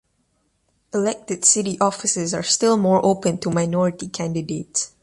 [0.95, 4.93] Elected city offices are still more open to minority candidates.